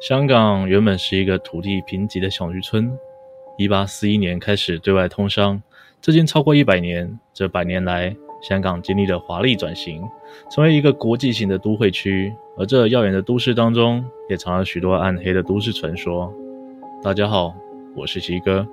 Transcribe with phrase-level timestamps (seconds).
[0.00, 2.90] 香港原本是一个土地贫瘠的小渔村。
[3.58, 5.62] 一八四一年开始对外通商，
[6.00, 7.18] 至今超过一百年。
[7.34, 10.02] 这百年来，香港经历了华丽转型，
[10.50, 12.32] 成为一个国际型的都会区。
[12.56, 16.32] 而这耀眼的都市当中，也藏了许多暗黑的都市传说。
[17.02, 17.54] 大家好，
[17.94, 18.66] 我是奇哥。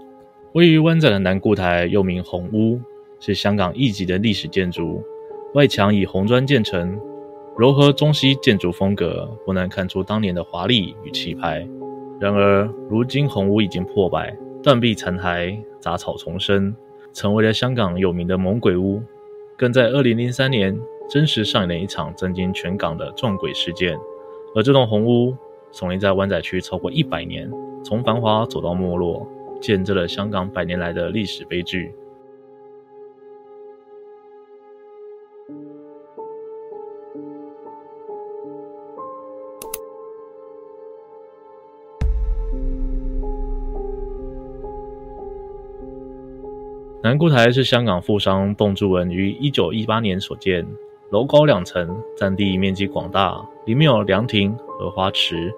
[0.54, 2.80] 位于湾仔的南固台，又名红屋，
[3.20, 5.04] 是香港一级的历史建筑，
[5.56, 6.98] 外墙以红砖建成。
[7.58, 11.68] 柔和中西建筑风格，不难看出当年的华丽与气派。
[12.20, 16.76] 然而，如今红屋已经破败，断壁残骸，杂草丛生，
[17.14, 19.02] 成为了香港有名的猛鬼屋。
[19.58, 20.80] 更在2003年
[21.10, 23.98] 真实上演了一场震惊全港的撞鬼事件。
[24.54, 25.36] 而这栋红屋，
[25.72, 27.52] 耸立在湾仔区超过一百年，
[27.84, 29.28] 从繁华走到没落，
[29.60, 31.92] 见证了香港百年来的历史悲剧。
[47.04, 50.66] 南固台是香港富商邓祝文于一九一八年所建，
[51.12, 55.54] 楼高两层，占地面积广大，里面有凉亭和花池，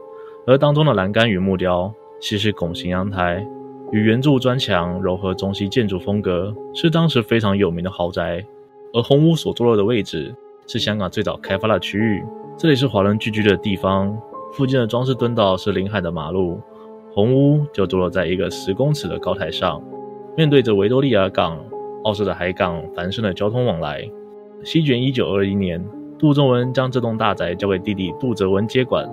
[0.45, 3.47] 而当中的栏杆与木雕西式拱形阳台
[3.93, 8.45] 与圆柱砖墙，柔和中西建筑风格，是当时非常有名的豪宅。
[8.93, 10.35] 而红屋所坐落的位置
[10.67, 12.21] 是香港最早开发的区域，
[12.57, 14.15] 这里是华人聚居的地方，
[14.51, 16.59] 附近的装饰敦道是临海的马路，
[17.13, 19.81] 红屋就坐落在一个十公尺的高台上。
[20.37, 21.59] 面对着维多利亚港、
[22.03, 24.09] 澳式的海港繁盛的交通往来，
[24.63, 25.83] 席卷一九二一年，
[26.17, 29.09] 杜仲文将这栋大宅交给弟弟杜泽文接管。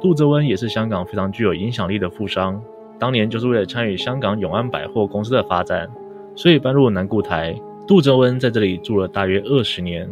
[0.00, 2.60] 杜泽文也是香港非常具有影响力的富商，
[2.98, 5.88] 当年就是为了参与香港永安百货公司的发展，
[6.34, 7.54] 所以搬入南固台。
[7.86, 10.08] 杜泽文在这里住了大约二十年，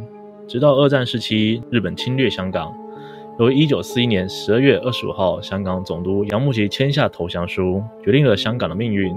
[0.46, 2.74] 直到二战时期日本侵略香港，
[3.38, 9.16] 由一九四一年十二月二十五号香港总督杨慕琦签下投降书，决定了香港的命运。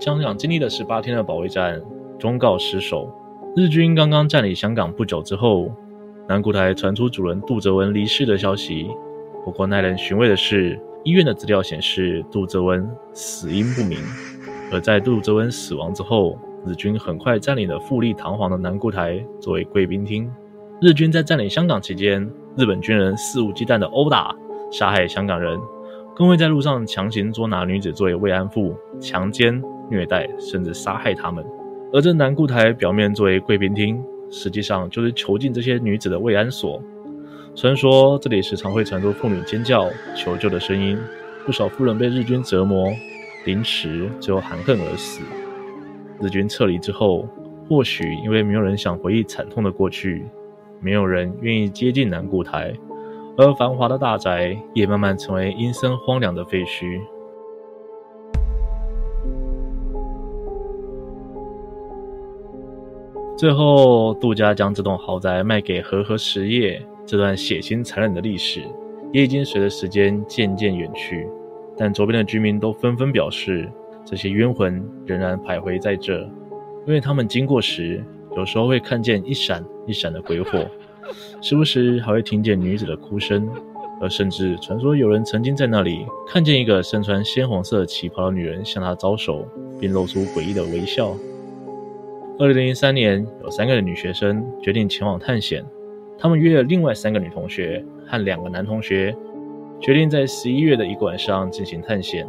[0.00, 1.82] 香港经历了十八天的保卫战，
[2.20, 3.12] 终告失守。
[3.56, 5.72] 日军刚刚占领香港不久之后，
[6.28, 8.88] 南固台传出主人杜泽文离世的消息。
[9.44, 13.98] 不过耐人寻味的是，医院的资料显示杜泽文死因不明。
[14.70, 20.30] 而在杜泽文死亡之后，日军很快占领了富丽堂皇的南固台作为贵宾厅。
[20.80, 24.32] 日军在占领香港期间，日本军人肆无忌惮的殴打、
[24.70, 25.58] 杀害香港人，
[26.14, 29.60] 更会在路上强行捉拿女子作为慰安妇，强奸。
[29.90, 31.44] 虐待甚至杀害他们，
[31.92, 36.82] 而这南固台表面作为贵宾厅，实际上就是囚禁这些女子的慰安所。
[37.54, 40.98] 传说这里时常会传出妇女尖叫求救的声音，
[41.44, 42.92] 不少妇人被日军折磨、
[43.44, 45.22] 凌迟，最后含恨而死。
[46.20, 47.26] 日军撤离之后，
[47.68, 50.24] 或许因为没有人想回忆惨痛的过去，
[50.80, 52.72] 没有人愿意接近南固台，
[53.36, 57.00] 而繁华的大宅也慢慢成为阴森荒凉的废墟。
[63.38, 66.84] 最后，杜家将这栋豪宅卖给和合实业。
[67.06, 68.62] 这段血腥残忍的历史，
[69.12, 71.28] 也已经随着时间渐渐远去。
[71.76, 73.70] 但周边的居民都纷纷表示，
[74.04, 76.18] 这些冤魂仍然徘徊在这，
[76.84, 78.04] 因为他们经过时，
[78.36, 80.66] 有时候会看见一闪一闪的鬼火，
[81.40, 83.48] 时不时还会听见女子的哭声，
[84.00, 89.46] 而甚至传说有人曾经在那里看见一个身穿鲜红色旗袍的女人向他招手，
[89.80, 91.14] 并露出诡异的微笑。
[92.40, 95.64] 二零零三年，有三个女学生决定前往探险。
[96.16, 99.12] 她们约了另外三个女同学和两个男同学，
[99.80, 102.24] 决定在十一月的一个晚上进行探险。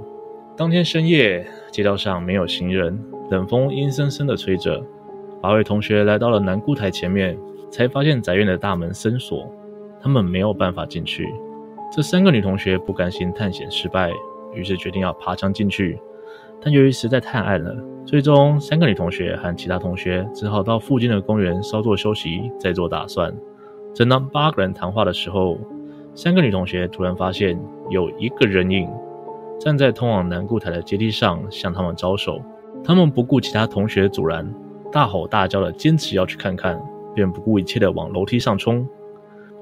[0.58, 3.00] 当天深夜，街道上没有行人，
[3.30, 4.84] 冷风阴森森地吹着。
[5.44, 7.38] 八位同学来到了南固台前面，
[7.70, 9.48] 才发现宅院的大门深锁，
[10.02, 11.28] 他们没有办法进去。
[11.96, 14.12] 这三个女同学不甘心探险失败，
[14.56, 16.00] 于是决定要爬墙进去。
[16.62, 17.76] 但由于实在太暗了，
[18.06, 23.34] 最终三个女同学和其他同学只好到附近的公园稍作休息，再做打算。
[23.94, 25.58] 正当八个人谈话的时候，
[26.14, 27.60] 三个女同学突然发现
[27.90, 28.90] 有一个人影
[29.60, 32.42] 站在通往南固台的阶梯上，向他们招手。
[32.84, 34.54] 他们不顾其他同学阻拦，
[34.92, 36.82] 大吼大叫的坚持要去看看，
[37.14, 38.88] 便不顾一切的往楼梯上冲。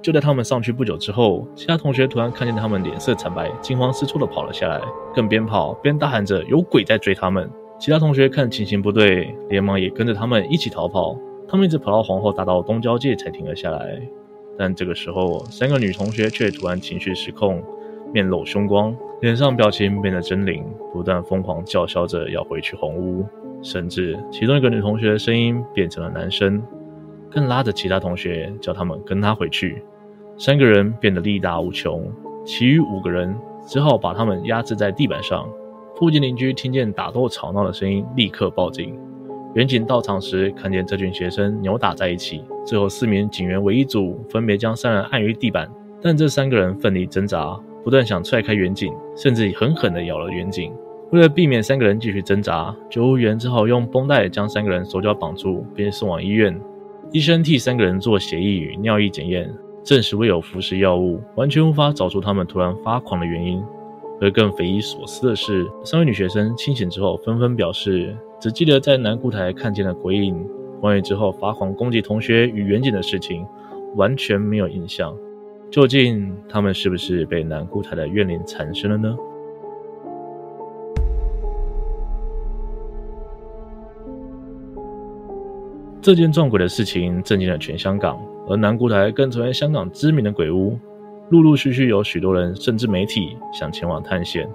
[0.07, 4.79] 就在他们上去不久之后，其他同学突然看见他们脸色惨白、惊慌失措地跑了下来，
[5.13, 7.51] 更边跑边大喊着“有鬼在追他们”。
[7.77, 11.17] 其他同学看情形不对，连忙也跟着他们一起逃跑。
[11.45, 14.01] 他们一直跑到皇后大道东交界才停了下来。
[14.57, 17.61] 但这个时候，三个女同学却突然情绪失控，
[18.13, 20.63] 面露凶光，脸上表情变得狰狞，
[20.93, 23.25] 不断疯狂叫嚣着要回去红屋，
[23.61, 26.63] 甚至其中一个女同学的声音变成了男声。
[27.29, 29.83] 更拉着其他同学叫他们跟他回去，
[30.39, 32.05] 三个人变得力大无穷，
[32.45, 33.35] 其余五个人
[33.65, 35.49] 只好把他们压制在地板上。
[35.95, 38.95] 附近邻居听见打斗吵闹的声音，立刻报警。
[39.55, 45.67] 员警到场时，看见这群学生扭打在一起，最后四名警员为一组，分别将三人按于地板。
[45.99, 50.71] 但这三个人奋力挣扎，不断想踹开员警，甚至狠狠地咬了员警。
[51.11, 56.55] 为了避免三个人继续挣扎，救护员只好用绷带将三个人手脚绑住，并送往医院。
[57.11, 59.51] 医生替三个人做血液与尿液检验，
[59.87, 63.63] 证实未有服食药物，完全无法找出他们突然发狂的原因。
[64.19, 70.45] 而更匪夷所思的是，三位女学生清醒之后纷纷表示，只记得在南固台看见了鬼影，
[70.81, 73.47] 关于之后发狂攻击同学与远景的事情，
[73.95, 75.15] 完全没有印象。
[75.71, 79.17] 究竟他们是不是被南固台的怨灵缠身了呢？
[86.01, 90.77] 这件撞鬼的事情震惊了全香港，而南固台更成为香港知名的鬼屋。
[91.29, 94.47] 陆陆续续有许多人，甚至媒体想前往探险，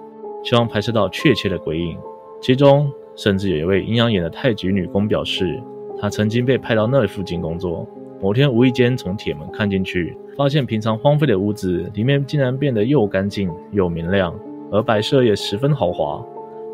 [0.42, 1.98] 希望拍摄到确切的鬼影。
[2.40, 5.62] 其中，甚至有一位阴阳眼的太极女工表示，
[6.00, 7.86] 她曾经被派到那附近工作。
[8.22, 14.34] 某天无意间从铁门看进去，发现平常荒废的屋子里面竟然变得又干净又明亮，
[14.70, 16.24] 而摆设也十分豪华。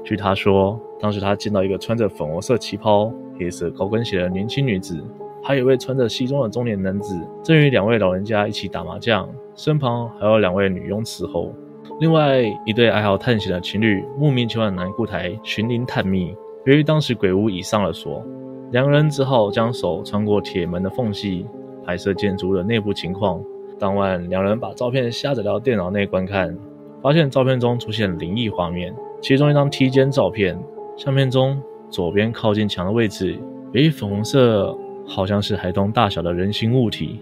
[0.04, 5.02] 据她说，当时她见到一个穿着粉红色旗袍、黑色高跟鞋的年轻女子，
[5.48, 11.54] 还有一位穿着西装的中年男子，正与两位老人家一起打麻将，身旁还有两位女佣伺候。
[12.00, 16.36] 另外一对爱好探险的情侣慕名前往南固台寻灵探秘。
[16.66, 18.22] 由于当时鬼屋已上了锁，
[18.72, 21.46] 两人只好将手穿过铁门的缝隙，
[21.82, 23.42] 拍摄建筑的内部情况。
[23.78, 26.54] 当晚，两人把照片下载到电脑内观看，
[27.00, 28.94] 发现照片中出现灵异画面。
[29.22, 30.62] 其中一张梯间照片，
[30.98, 31.58] 相片中
[31.88, 33.40] 左边靠近墙的位置，
[33.72, 34.76] 有一粉红色，
[35.08, 37.18] 好像是孩童大小的人形物体；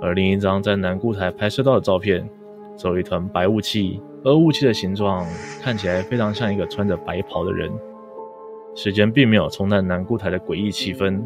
[0.00, 2.28] 而另一张在南固台拍摄到的照片，
[2.76, 5.26] 则有一团白雾气，而雾气的形状
[5.60, 7.72] 看起来非常像一个穿着白袍的人。
[8.74, 11.20] 时间并没有冲淡南固台的诡异气氛，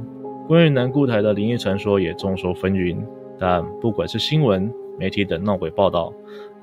[0.47, 2.97] 关于南固台的灵异传说也众说纷纭。
[3.39, 6.13] 但不管是新闻、媒体等闹鬼报道，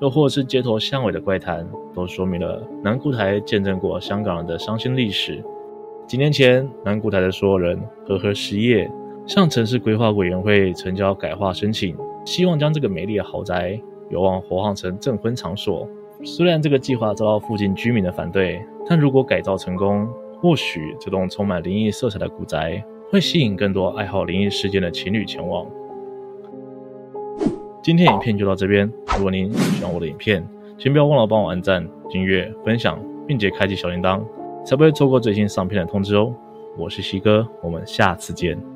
[0.00, 5.42] 又或是街头巷尾的怪谈，都说明了南固台见证过香港人的伤心历史。
[6.06, 8.90] 几年前，南固台的所有人和和实业
[9.26, 13.80] 向城市规划委员会呈交改划申请，希望将这个美丽的豪宅
[14.10, 15.88] 有望活化成证婚场所。
[16.22, 20.06] 虽然这个计划遭到附近居民的反对，但如果改造成功，
[20.40, 25.66] 或许这栋充满灵异色彩的古宅会吸引更多爱好灵异事件的情侣前往。
[27.82, 30.46] 今天影片就到这边，如果您喜欢我的影片，
[30.78, 34.22] 请不要忘了帮我按赞、订阅、分享，并且开启小铃铛，
[34.66, 36.34] 才不会错过最新上片的通知哦。
[36.76, 38.73] 我是西哥，我们下次见。